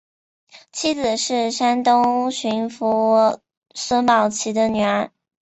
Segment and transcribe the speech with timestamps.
[0.71, 3.37] 妻子是山东巡抚
[3.75, 5.11] 孙宝琦的女儿。